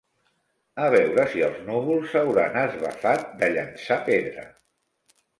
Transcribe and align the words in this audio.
A 0.83 0.85
veure 0.93 1.25
si 1.33 1.43
els 1.47 1.59
núvols 1.67 2.07
s'hauran 2.13 2.57
esbafat 2.61 3.27
de 3.43 3.49
llançar 3.57 3.99
pedra. 4.09 4.47